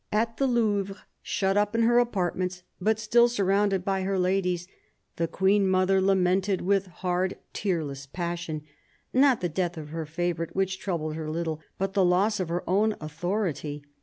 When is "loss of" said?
12.03-12.49